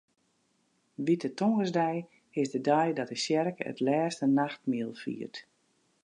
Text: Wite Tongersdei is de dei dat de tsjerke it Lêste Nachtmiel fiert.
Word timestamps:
Wite 1.05 1.29
Tongersdei 1.37 1.97
is 2.41 2.51
de 2.53 2.61
dei 2.67 2.87
dat 2.97 3.09
de 3.11 3.15
tsjerke 3.19 3.63
it 3.71 3.79
Lêste 3.85 4.25
Nachtmiel 4.39 4.93
fiert. 5.01 5.37